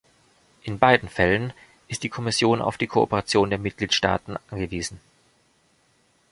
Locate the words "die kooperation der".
2.75-3.59